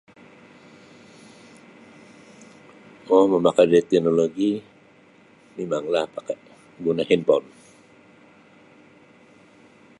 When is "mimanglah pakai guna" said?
5.55-7.03